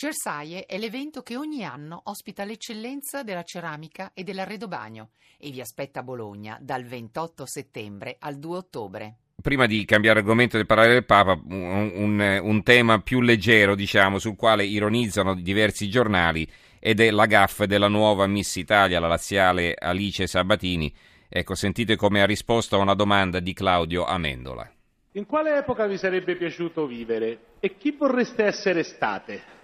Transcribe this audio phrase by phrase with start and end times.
[0.00, 6.00] Cersaie è l'evento che ogni anno ospita l'eccellenza della ceramica e dell'arredobagno e vi aspetta
[6.00, 9.16] a Bologna dal 28 settembre al 2 ottobre.
[9.42, 14.18] Prima di cambiare argomento e parlare del Papa, un, un, un, tema più leggero, diciamo,
[14.18, 19.74] sul quale ironizzano diversi giornali ed è la gaffa della nuova Miss Italia, la laziale
[19.78, 20.90] Alice Sabatini.
[21.28, 24.66] Ecco, sentite come ha risposto a una domanda di Claudio Amendola.
[25.12, 29.58] In quale epoca vi sarebbe piaciuto vivere e chi vorreste essere state?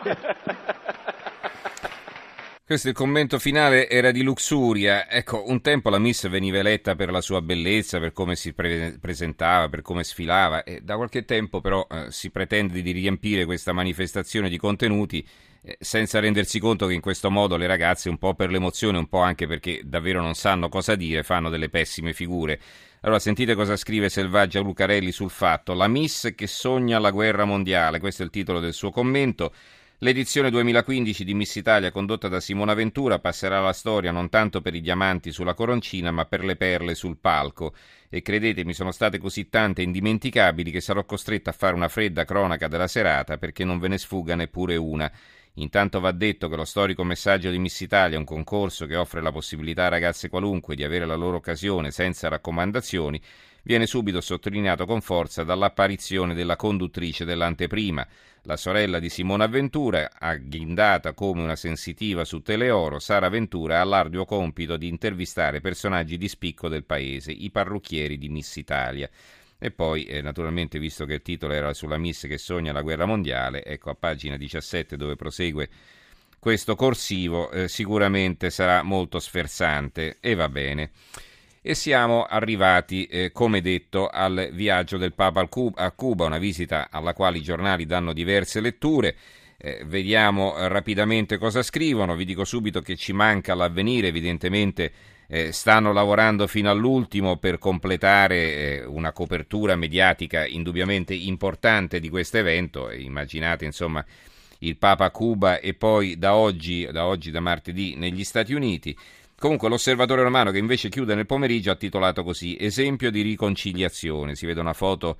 [2.64, 5.10] Questo il commento finale era di Luxuria.
[5.10, 8.98] Ecco, un tempo la Miss veniva eletta per la sua bellezza, per come si pre-
[9.00, 13.72] presentava, per come sfilava e da qualche tempo però eh, si pretende di riempire questa
[13.72, 15.26] manifestazione di contenuti
[15.60, 19.08] eh, senza rendersi conto che in questo modo le ragazze, un po' per l'emozione, un
[19.08, 22.60] po' anche perché davvero non sanno cosa dire, fanno delle pessime figure.
[23.00, 25.74] Allora sentite cosa scrive Selvaggia Lucarelli sul fatto.
[25.74, 29.52] La Miss che sogna la guerra mondiale, questo è il titolo del suo commento.
[30.02, 34.74] L'edizione 2015 di Miss Italia condotta da Simona Ventura passerà alla storia non tanto per
[34.74, 37.72] i diamanti sulla coroncina ma per le perle sul palco
[38.08, 42.24] e credetemi sono state così tante e indimenticabili che sarò costretta a fare una fredda
[42.24, 45.08] cronaca della serata perché non ve ne sfugga neppure una.
[45.56, 49.22] Intanto va detto che lo storico messaggio di Miss Italia è un concorso che offre
[49.22, 53.20] la possibilità a ragazze qualunque di avere la loro occasione senza raccomandazioni
[53.62, 58.06] viene subito sottolineato con forza dall'apparizione della conduttrice dell'anteprima,
[58.42, 64.24] la sorella di Simona Ventura, agghindata come una sensitiva su Teleoro, Sara Ventura ha l'arduo
[64.24, 69.08] compito di intervistare personaggi di spicco del paese, i parrucchieri di Miss Italia.
[69.58, 73.06] E poi, eh, naturalmente, visto che il titolo era sulla Miss che sogna la guerra
[73.06, 75.68] mondiale, ecco a pagina 17 dove prosegue
[76.40, 80.90] questo corsivo, eh, sicuramente sarà molto sferzante e va bene.
[81.64, 87.14] E siamo arrivati, eh, come detto, al viaggio del Papa a Cuba, una visita alla
[87.14, 89.14] quale i giornali danno diverse letture.
[89.58, 92.16] Eh, vediamo eh, rapidamente cosa scrivono.
[92.16, 94.92] Vi dico subito che ci manca l'avvenire, evidentemente
[95.28, 98.36] eh, stanno lavorando fino all'ultimo per completare
[98.80, 102.90] eh, una copertura mediatica indubbiamente importante di questo evento.
[102.90, 104.04] Immaginate, insomma,
[104.62, 108.96] il Papa a Cuba e poi da oggi, da oggi, da martedì, negli Stati Uniti.
[109.38, 114.36] Comunque l'osservatore romano che invece chiude nel pomeriggio ha titolato così Esempio di riconciliazione.
[114.36, 115.16] Si vede una foto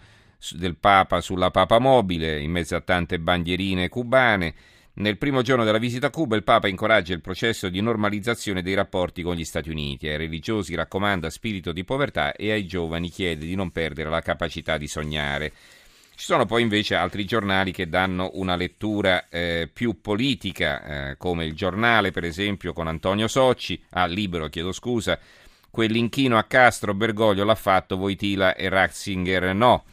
[0.50, 4.54] del Papa sulla Papa mobile in mezzo a tante bandierine cubane.
[4.94, 8.75] Nel primo giorno della visita a Cuba il Papa incoraggia il processo di normalizzazione dei
[8.75, 10.06] rapporti con gli Stati Uniti.
[10.06, 14.76] Ai religiosi raccomanda spirito di povertà e ai giovani chiede di non perdere la capacità
[14.76, 15.52] di sognare.
[16.14, 21.46] Ci sono poi invece altri giornali che danno una lettura eh, più politica, eh, come
[21.46, 25.18] il giornale per esempio con Antonio Socci, ah Libero chiedo scusa,
[25.70, 29.84] quell'inchino a Castro Bergoglio l'ha fatto, Voitila e Ratzinger no.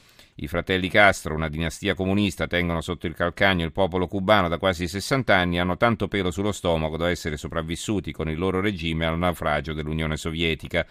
[0.42, 4.88] I fratelli Castro, una dinastia comunista, tengono sotto il calcagno il popolo cubano da quasi
[4.88, 9.18] 60 anni, hanno tanto pelo sullo stomaco da essere sopravvissuti con il loro regime al
[9.18, 10.86] naufragio dell'Unione Sovietica.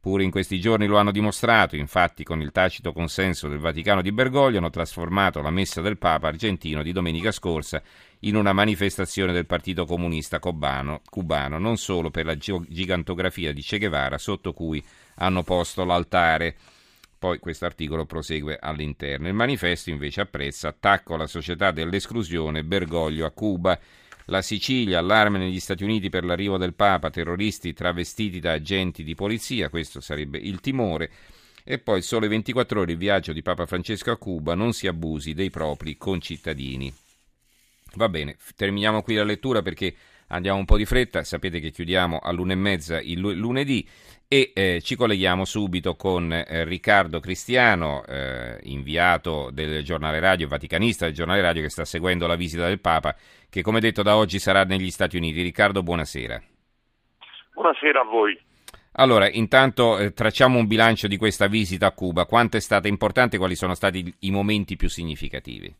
[0.00, 4.12] Pure in questi giorni lo hanno dimostrato, infatti con il tacito consenso del Vaticano di
[4.12, 7.82] Bergoglio hanno trasformato la messa del Papa argentino di domenica scorsa
[8.20, 13.78] in una manifestazione del Partito Comunista cubano, cubano non solo per la gigantografia di Che
[13.78, 14.82] Guevara sotto cui
[15.16, 16.54] hanno posto l'altare.
[17.18, 19.26] Poi questo articolo prosegue all'interno.
[19.26, 23.76] Il manifesto invece apprezza attacco alla società dell'esclusione, Bergoglio a Cuba.
[24.30, 29.14] La Sicilia, allarme negli Stati Uniti per l'arrivo del Papa, terroristi travestiti da agenti di
[29.14, 31.10] polizia, questo sarebbe il timore.
[31.64, 35.32] E poi sole 24 ore il viaggio di Papa Francesco a Cuba, non si abusi
[35.32, 36.92] dei propri concittadini.
[37.94, 39.94] Va bene, terminiamo qui la lettura perché
[40.28, 43.86] andiamo un po' di fretta, sapete che chiudiamo all'una e mezza il lunedì
[44.26, 51.06] e eh, ci colleghiamo subito con eh, Riccardo Cristiano, eh, inviato del giornale radio, vaticanista
[51.06, 53.16] del giornale radio che sta seguendo la visita del Papa,
[53.48, 55.40] che come detto da oggi sarà negli Stati Uniti.
[55.40, 56.42] Riccardo, buonasera.
[57.54, 58.38] Buonasera a voi.
[58.92, 62.26] Allora, intanto eh, tracciamo un bilancio di questa visita a Cuba.
[62.26, 63.38] Quanto è stata importante?
[63.38, 65.74] Quali sono stati i momenti più significativi?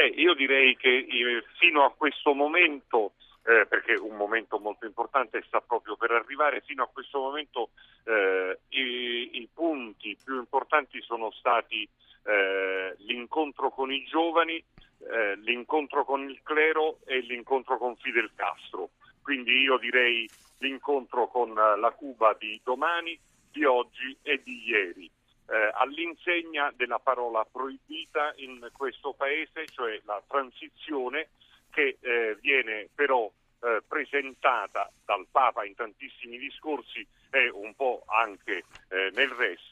[0.00, 3.12] Beh, io direi che eh, fino a questo momento
[3.44, 6.62] eh, perché un momento molto importante sta proprio per arrivare.
[6.62, 7.68] Fino a questo momento
[8.04, 11.86] eh, i, i, punti più importanti sono stati
[12.24, 18.92] eh, l'incontro con i giovani, eh, l'incontro con il clero e l'incontro con Fidel Castro.
[19.20, 20.26] Quindi io direi
[20.60, 23.20] l'incontro con la Cuba di domani,
[23.52, 25.10] di oggi e di ieri.
[25.50, 31.30] Eh, all'insegna della parola proibita in questo paese, cioè la transizione
[31.70, 33.28] che eh, viene però
[33.62, 39.69] eh, presentata dal Papa in tantissimi discorsi e un po' anche eh, nel resto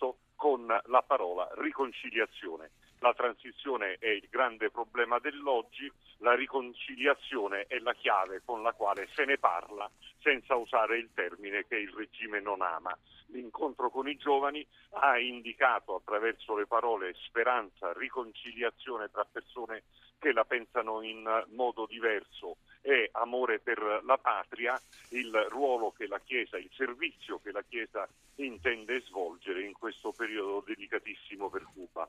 [1.79, 2.71] riconciliazione.
[2.99, 9.09] La transizione è il grande problema dell'oggi, la riconciliazione è la chiave con la quale
[9.15, 9.89] se ne parla
[10.21, 12.97] senza usare il termine che il regime non ama.
[13.27, 19.85] L'incontro con i giovani ha indicato attraverso le parole speranza, riconciliazione tra persone
[20.19, 26.19] che la pensano in modo diverso e amore per la patria, il ruolo che la
[26.19, 32.09] Chiesa, il servizio che la Chiesa intende svolgere in questo periodo delicatissimo per Cuba.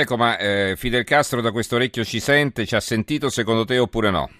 [0.00, 3.80] Ecco, ma eh, Fidel Castro da questo orecchio ci sente, ci ha sentito secondo te
[3.80, 4.30] oppure no?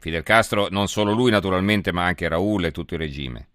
[0.00, 3.48] Fidel Castro, non solo lui naturalmente, ma anche Raul e tutto il regime.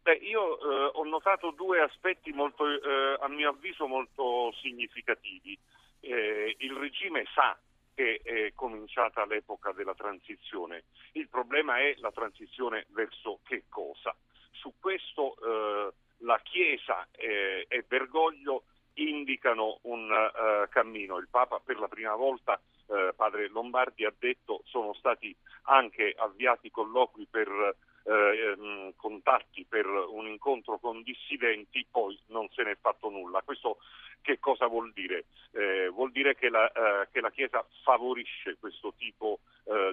[0.00, 5.58] Beh, io eh, ho notato due aspetti molto, eh, a mio avviso molto significativi.
[6.00, 7.54] Eh, il regime sa
[7.94, 10.84] che è cominciata l'epoca della transizione.
[11.12, 14.16] Il problema è la transizione verso che cosa?
[14.52, 18.62] Su questo eh, la Chiesa eh, e Bergoglio
[18.96, 21.18] indicano un uh, cammino.
[21.18, 26.70] Il Papa per la prima volta, uh, padre Lombardi, ha detto sono stati anche avviati
[26.70, 33.10] colloqui per uh, contatti per un incontro con dissidenti, poi non se ne è fatto
[33.10, 33.42] nulla.
[33.42, 33.78] Questo
[34.22, 35.26] che cosa vuol dire?
[35.52, 36.70] Eh, vuol dire che la,
[37.12, 39.38] che la, Chiesa favorisce questo tipo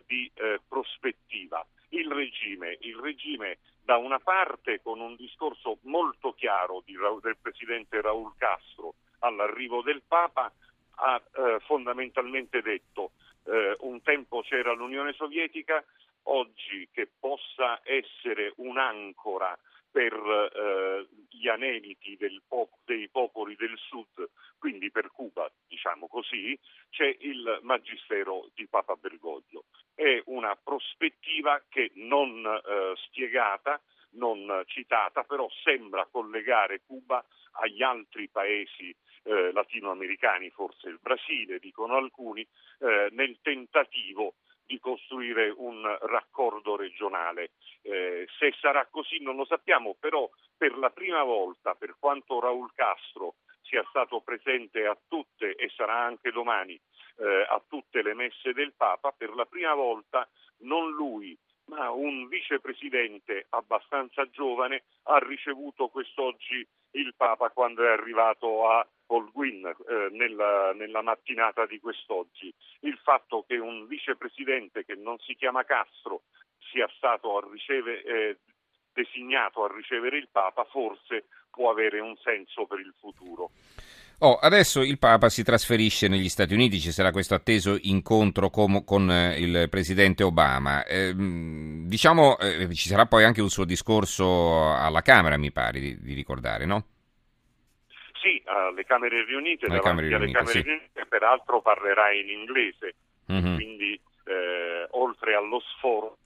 [0.08, 0.32] di
[0.68, 1.64] prospettiva.
[1.90, 8.02] Il regime, il regime, da una parte con un discorso molto chiaro di, del presidente
[8.02, 10.52] Raul Castro all'arrivo del Papa,
[10.96, 13.12] ha eh, fondamentalmente detto
[13.46, 15.84] eh, un tempo c'era l'Unione Sovietica,
[16.24, 19.58] oggi che possa essere un'ancora
[19.94, 22.18] per eh, gli aneliti
[22.48, 26.60] pop- dei popoli del sud, quindi per Cuba, diciamo così,
[26.90, 29.66] c'è il magistero di Papa Bergoglio.
[29.94, 33.80] È una prospettiva che non eh, spiegata,
[34.14, 37.24] non citata, però sembra collegare Cuba
[37.62, 38.96] agli altri paesi
[39.26, 42.42] eh, latinoamericani, forse il Brasile, dicono alcuni,
[42.80, 44.34] eh, nel tentativo
[44.66, 47.52] di costruire un raccordo regionale.
[47.82, 52.72] Eh, se sarà così non lo sappiamo, però per la prima volta, per quanto Raul
[52.74, 56.80] Castro sia stato presente a tutte e sarà anche domani
[57.18, 60.28] eh, a tutte le messe del Papa, per la prima volta
[60.60, 68.70] non lui ma un vicepresidente abbastanza giovane ha ricevuto quest'oggi il Papa quando è arrivato
[68.70, 72.54] a Holguin eh, nella, nella, mattinata di quest'oggi.
[72.82, 76.24] Il fatto che un vicepresidente che non si chiama Castro
[76.72, 78.38] sia stato a riceve, eh,
[78.94, 83.52] designato a ricevere il Papa forse può avere un senso per il futuro.
[84.20, 88.84] Oh, adesso il Papa si trasferisce negli Stati Uniti, ci sarà questo atteso incontro com-
[88.86, 90.86] con eh, il presidente Obama.
[90.86, 96.00] Eh, diciamo, eh, ci sarà poi anche un suo discorso alla Camera, mi pare di,
[96.00, 96.86] di ricordare, no?
[98.24, 100.62] Sì, alle Camere riunite, alle Camere riunite, Camere sì.
[100.62, 102.96] riunite peraltro parlerà in inglese,
[103.30, 103.56] mm-hmm.
[103.56, 106.20] quindi eh, oltre allo sforo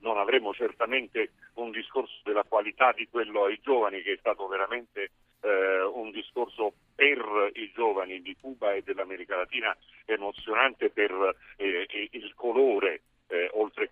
[0.00, 5.10] non avremo certamente un discorso della qualità di quello ai giovani che è stato veramente
[5.40, 9.74] eh, un discorso per i giovani di Cuba e dell'America Latina
[10.04, 13.00] emozionante per eh, il colore,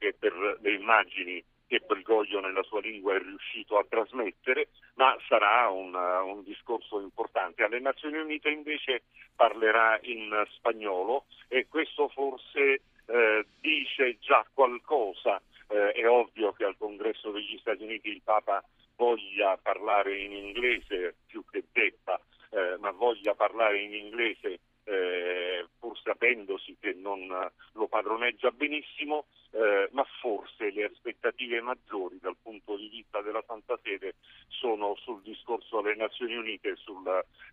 [0.06, 4.68] eh, oltre che per le immagini che Bergoglio nella sua lingua è riuscito a trasmettere,
[4.94, 7.64] ma sarà un, un, discorso importante.
[7.64, 9.02] Alle Nazioni Unite invece
[9.34, 15.40] parlerà in spagnolo e questo forse eh, dice già qualcosa.
[15.68, 18.62] Eh, è ovvio che al Congresso degli Stati Uniti il Papa
[18.94, 22.20] voglia parlare in inglese più che debba,
[22.50, 27.26] eh, ma voglia parlare in inglese eh, pur sapendosi che non
[27.72, 33.78] lo padroneggia benissimo, eh, ma forse le aspettative maggiori dal punto di vista della Santa
[33.82, 34.14] Sede
[34.48, 37.02] sono sul discorso alle Nazioni Unite, sul,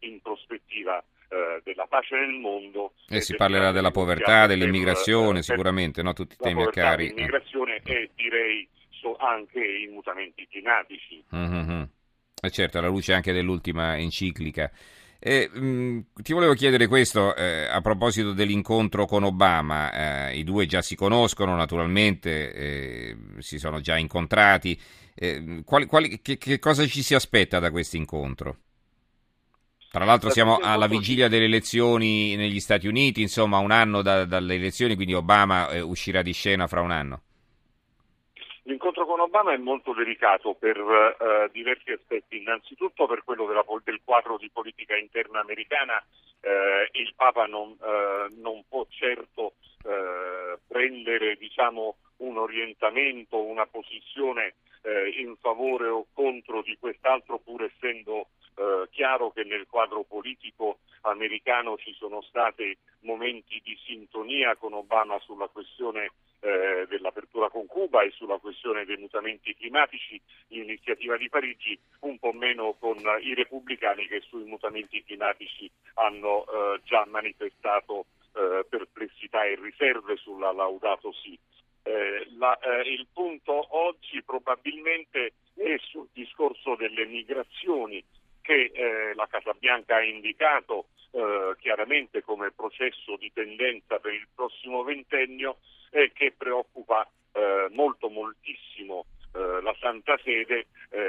[0.02, 2.94] in prospettiva eh, della pace nel mondo.
[3.10, 6.14] E si parlerà della povertà, dell'immigrazione, per, sicuramente, no?
[6.14, 7.08] tutti i temi a cari.
[7.08, 8.68] L'immigrazione e direi
[9.18, 11.24] anche i mutamenti climatici.
[11.36, 11.84] Mm-hmm.
[12.42, 14.72] E certo, alla luce anche dell'ultima enciclica.
[15.26, 20.30] Eh, mh, ti volevo chiedere questo eh, a proposito dell'incontro con Obama.
[20.30, 24.78] Eh, I due già si conoscono naturalmente, eh, si sono già incontrati.
[25.16, 28.58] Eh, quali, quali, che, che, cosa ci si aspetta da questo incontro?
[29.90, 34.56] Tra l'altro siamo alla vigilia delle elezioni negli Stati Uniti, insomma un anno da, dalle
[34.56, 37.22] elezioni, quindi Obama eh, uscirà di scena fra un anno.
[38.66, 44.00] L'incontro con Obama è molto delicato per uh, diversi aspetti, innanzitutto per quello della, del
[44.06, 46.02] quadro di politica interna americana,
[46.42, 49.54] uh, il Papa non, uh, non può certo
[50.66, 54.56] prendere diciamo, un orientamento, una posizione
[55.18, 58.28] in favore o contro di quest'altro pur essendo
[58.92, 65.48] chiaro che nel quadro politico americano ci sono stati momenti di sintonia con Obama sulla
[65.48, 66.12] questione
[66.44, 72.34] eh, dell'apertura con Cuba e sulla questione dei mutamenti climatici, l'iniziativa di Parigi, un po'
[72.34, 79.56] meno con i repubblicani che sui mutamenti climatici hanno eh, già manifestato eh, perplessità e
[79.56, 81.38] riserve sulla Laudato Si.
[81.86, 88.02] Eh, la, eh, il punto oggi probabilmente è sul discorso delle migrazioni
[88.42, 94.28] che eh, la Casa Bianca ha indicato eh, chiaramente come processo di tendenza per il
[94.34, 95.58] prossimo ventennio
[95.92, 100.68] e che preoccupa eh, molto moltissimo eh, la Santa Sede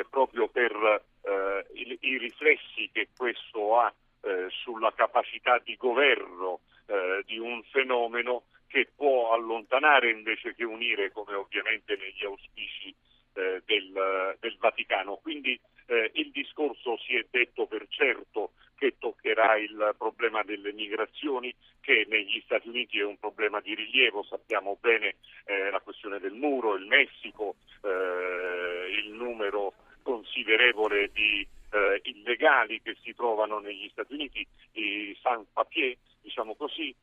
[0.08, 3.92] proprio per eh, i, i, riflessi che questo ha
[4.62, 6.60] sulla capacità di governo
[7.26, 12.92] di un fenomeno che può allontanare invece che unire come ovviamente negli auspici
[13.32, 15.14] del, del Vaticano.
[15.22, 21.54] Quindi eh, il discorso si è detto per certo che toccherà il problema delle migrazioni,
[21.80, 25.14] che negli Stati Uniti è un problema di rilievo, sappiamo bene
[25.44, 32.96] eh, la questione del muro, il Messico, eh, il numero considerevole di eh, illegali che
[33.02, 36.94] si trovano negli Stati Uniti, i sans papier, diciamo così,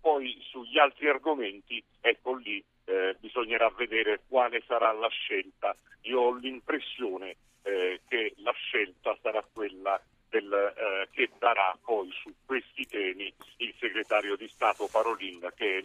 [0.00, 5.74] poi sugli altri argomenti, ecco lì eh, bisognerà vedere quale sarà la scelta.
[6.02, 12.32] Io ho l'impressione eh, che la scelta sarà quella del, eh, che darà poi su
[12.44, 15.84] questi temi il segretario di Stato Parolin, che è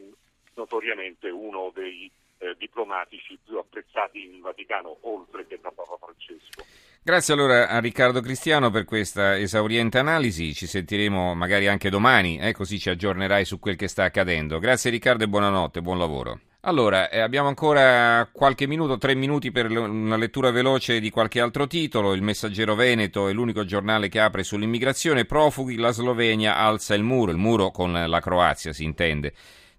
[0.55, 6.63] notoriamente uno dei eh, diplomatici più apprezzati in Vaticano, oltre che da Papa Francesco.
[7.01, 12.51] Grazie allora a Riccardo Cristiano per questa esauriente analisi, ci sentiremo magari anche domani, eh,
[12.51, 14.59] così ci aggiornerai su quel che sta accadendo.
[14.59, 16.39] Grazie Riccardo e buonanotte, buon lavoro.
[16.67, 21.65] Allora, eh, abbiamo ancora qualche minuto, tre minuti per una lettura veloce di qualche altro
[21.65, 22.13] titolo.
[22.13, 25.23] Il Messaggero Veneto è l'unico giornale che apre sull'immigrazione.
[25.23, 29.33] Profughi, la Slovenia alza il muro, il muro con la Croazia si intende.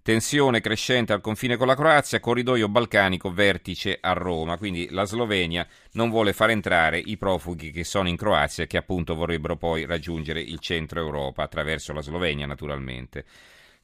[0.09, 4.57] Tensione crescente al confine con la Croazia, corridoio balcanico, vertice a Roma.
[4.57, 8.79] Quindi la Slovenia non vuole far entrare i profughi che sono in Croazia e che
[8.79, 13.27] appunto vorrebbero poi raggiungere il centro Europa attraverso la Slovenia naturalmente.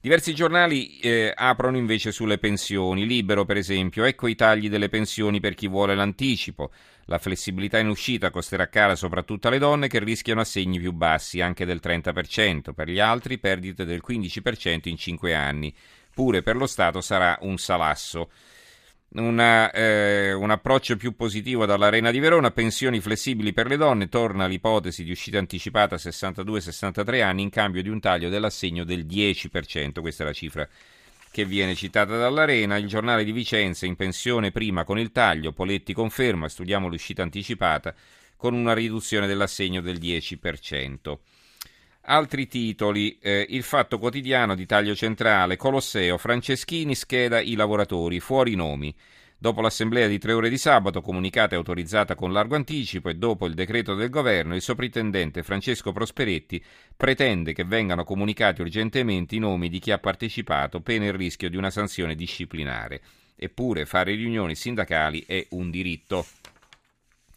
[0.00, 3.06] Diversi giornali eh, aprono invece sulle pensioni.
[3.06, 6.70] Libero, per esempio, ecco i tagli delle pensioni per chi vuole l'anticipo.
[7.06, 11.66] La flessibilità in uscita costerà cara soprattutto alle donne che rischiano assegni più bassi, anche
[11.66, 12.72] del 30%.
[12.72, 15.74] Per gli altri, perdite del 15% in 5 anni.
[16.14, 18.30] Pure per lo Stato sarà un salasso.
[19.16, 24.46] Una, eh, un approccio più positivo dall'Arena di Verona, pensioni flessibili per le donne, torna
[24.46, 30.00] l'ipotesi di uscita anticipata a 62-63 anni in cambio di un taglio dell'assegno del 10%,
[30.00, 30.68] questa è la cifra
[31.34, 35.92] che viene citata dall'Arena, il giornale di Vicenza in pensione prima con il taglio, Poletti
[35.92, 37.92] conferma, studiamo l'uscita anticipata
[38.36, 41.18] con una riduzione dell'assegno del 10%.
[42.06, 48.54] Altri titoli, eh, il Fatto Quotidiano di taglio centrale, Colosseo, Franceschini scheda i lavoratori, fuori
[48.54, 48.94] nomi.
[49.38, 53.46] Dopo l'assemblea di tre ore di sabato, comunicata e autorizzata con largo anticipo, e dopo
[53.46, 56.62] il decreto del governo, il soprintendente Francesco Prosperetti
[56.94, 61.56] pretende che vengano comunicati urgentemente i nomi di chi ha partecipato, pena il rischio di
[61.56, 63.00] una sanzione disciplinare.
[63.34, 66.26] Eppure fare riunioni sindacali è un diritto.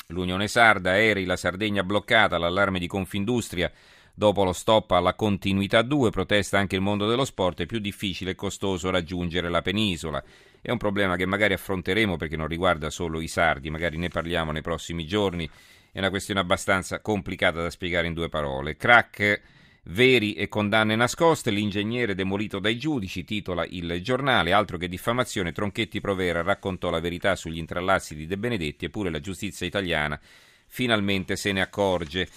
[0.07, 3.71] L'Unione Sarda, aerei, la Sardegna bloccata, l'allarme di Confindustria
[4.19, 8.31] Dopo lo stop alla continuità 2, protesta anche il mondo dello sport, è più difficile
[8.31, 10.23] e costoso raggiungere la penisola.
[10.59, 14.51] È un problema che magari affronteremo perché non riguarda solo i sardi, magari ne parliamo
[14.51, 15.47] nei prossimi giorni.
[15.91, 18.75] È una questione abbastanza complicata da spiegare in due parole.
[18.75, 19.39] Crack
[19.83, 26.01] veri e condanne nascoste, l'ingegnere demolito dai giudici, titola il giornale, altro che diffamazione, Tronchetti
[26.01, 30.19] Provera raccontò la verità sugli intrallazzi di De Benedetti eppure la giustizia italiana
[30.67, 32.27] finalmente se ne accorge.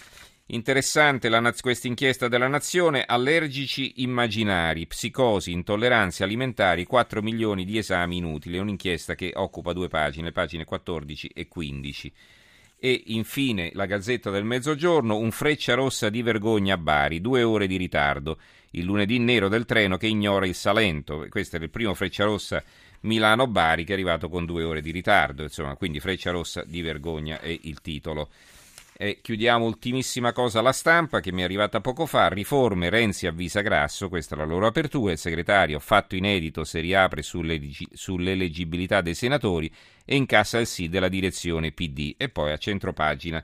[0.53, 1.31] Interessante
[1.61, 8.61] questa inchiesta della Nazione, allergici immaginari, psicosi, intolleranze alimentari, 4 milioni di esami inutili, è
[8.61, 12.13] un'inchiesta che occupa due pagine, pagine 14 e 15.
[12.81, 17.69] E infine la Gazzetta del Mezzogiorno, un freccia rossa di vergogna a Bari, due ore
[17.69, 18.39] di ritardo.
[18.71, 21.27] Il lunedì nero del treno che ignora il Salento.
[21.29, 22.61] Questo è il primo freccia rossa
[23.03, 25.45] Milano-Bari che è arrivato con due ore di ritardo.
[25.45, 28.31] Insomma, quindi freccia rossa di vergogna è il titolo.
[29.03, 33.63] E chiudiamo ultimissima cosa la stampa che mi è arrivata poco fa, riforme Renzi avvisa
[33.63, 39.73] Grasso, questa è la loro apertura, il segretario fatto inedito se riapre sull'eleggibilità dei senatori
[40.05, 43.43] e incassa il sì della direzione PD e poi a centropagina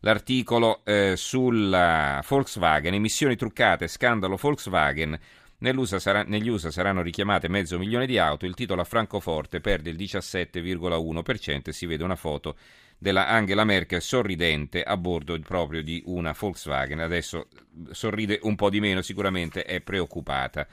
[0.00, 5.18] l'articolo eh, sulla Volkswagen, emissioni truccate, scandalo Volkswagen,
[5.60, 9.96] USA negli USA saranno richiamate mezzo milione di auto, il titolo a Francoforte perde il
[9.96, 12.56] 17,1% e si vede una foto
[12.98, 17.00] della Angela Merkel sorridente a bordo proprio di una Volkswagen.
[17.00, 17.46] Adesso
[17.92, 20.66] sorride un po' di meno, sicuramente è preoccupata.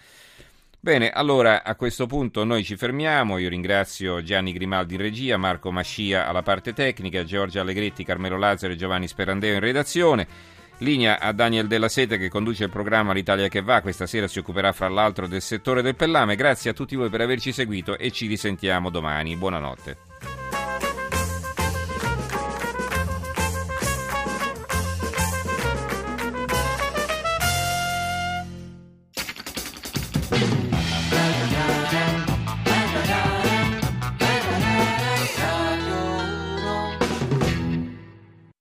[0.79, 3.37] Bene, allora a questo punto noi ci fermiamo.
[3.39, 8.73] Io ringrazio Gianni Grimaldi in regia, Marco Mascia alla parte tecnica, Giorgia Allegretti, Carmelo Lazzaro
[8.73, 10.27] e Giovanni Sperandeo in redazione.
[10.79, 13.81] Linea a Daniel Della Sete che conduce il programma L'Italia che va.
[13.81, 16.35] Questa sera si occuperà fra l'altro del settore del pellame.
[16.35, 19.35] Grazie a tutti voi per averci seguito e ci risentiamo domani.
[19.35, 20.04] Buonanotte.